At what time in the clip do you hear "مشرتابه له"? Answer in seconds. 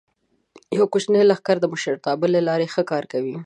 1.73-2.41